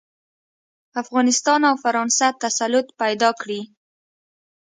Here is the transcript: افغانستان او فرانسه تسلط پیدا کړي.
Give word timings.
افغانستان 1.01 1.61
او 1.69 1.75
فرانسه 1.83 2.27
تسلط 2.43 2.87
پیدا 3.01 3.29
کړي. 3.41 3.61